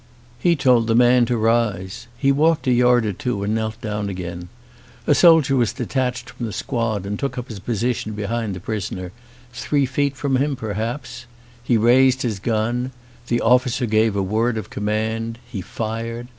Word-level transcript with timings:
He 0.39 0.55
told 0.55 0.87
the 0.87 0.95
man 0.95 1.27
to 1.27 1.37
rise. 1.37 2.07
He 2.17 2.31
walked 2.31 2.65
a 2.65 2.71
yard 2.71 3.05
or 3.05 3.13
two 3.13 3.43
and 3.43 3.53
knelt 3.53 3.79
down 3.81 4.09
again. 4.09 4.49
A 5.05 5.13
soldier 5.13 5.55
was 5.55 5.73
detached 5.73 6.31
from 6.31 6.47
the 6.47 6.51
squad 6.51 7.05
and 7.05 7.19
took 7.19 7.37
up 7.37 7.49
his 7.49 7.59
position 7.59 8.13
behind 8.13 8.55
the 8.55 8.59
prisoner, 8.59 9.11
three 9.53 9.85
feet 9.85 10.17
from 10.17 10.37
him 10.37 10.55
perhaps; 10.55 11.27
he 11.63 11.77
raised 11.77 12.23
his 12.23 12.39
gun; 12.39 12.91
the 13.27 13.41
officer 13.41 13.85
gave 13.85 14.15
the 14.15 14.23
word 14.23 14.57
of 14.57 14.71
command; 14.71 15.37
he 15.47 15.61
fired. 15.61 16.25